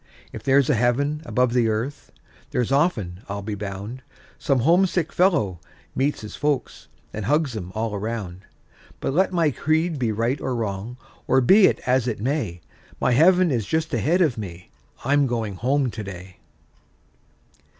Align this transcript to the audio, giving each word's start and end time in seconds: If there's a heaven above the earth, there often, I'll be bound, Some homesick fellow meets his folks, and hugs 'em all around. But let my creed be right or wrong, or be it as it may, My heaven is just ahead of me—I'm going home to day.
If 0.33 0.41
there's 0.41 0.67
a 0.67 0.73
heaven 0.73 1.21
above 1.27 1.53
the 1.53 1.67
earth, 1.69 2.11
there 2.49 2.65
often, 2.71 3.21
I'll 3.29 3.43
be 3.43 3.53
bound, 3.53 4.01
Some 4.39 4.61
homesick 4.61 5.13
fellow 5.13 5.59
meets 5.93 6.21
his 6.21 6.35
folks, 6.35 6.87
and 7.13 7.25
hugs 7.25 7.55
'em 7.55 7.71
all 7.75 7.93
around. 7.93 8.41
But 8.99 9.13
let 9.13 9.31
my 9.31 9.51
creed 9.51 9.99
be 9.99 10.11
right 10.11 10.41
or 10.41 10.55
wrong, 10.55 10.97
or 11.27 11.39
be 11.39 11.67
it 11.67 11.81
as 11.85 12.07
it 12.07 12.19
may, 12.19 12.61
My 12.99 13.11
heaven 13.11 13.51
is 13.51 13.67
just 13.67 13.93
ahead 13.93 14.23
of 14.23 14.39
me—I'm 14.39 15.27
going 15.27 15.57
home 15.57 15.91
to 15.91 16.03
day. 16.03 16.37